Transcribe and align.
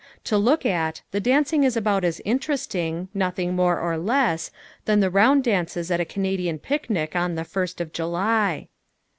To 0.23 0.35
look 0.35 0.65
at, 0.65 1.03
the 1.11 1.19
dancing 1.19 1.63
is 1.63 1.77
about 1.77 2.03
as 2.03 2.23
interesting, 2.25 3.09
nothing 3.13 3.55
more 3.55 3.79
or 3.79 3.99
less, 3.99 4.49
than 4.85 4.99
the 4.99 5.11
round 5.11 5.43
dances 5.43 5.91
at 5.91 5.99
a 5.99 6.05
Canadian 6.05 6.57
picnic 6.57 7.15
on 7.15 7.35
the 7.35 7.43
first 7.45 7.79
of 7.79 7.93
July. 7.93 8.69